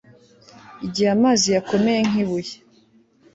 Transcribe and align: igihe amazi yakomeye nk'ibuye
igihe 0.85 1.09
amazi 1.17 1.47
yakomeye 1.55 2.01
nk'ibuye 2.09 2.53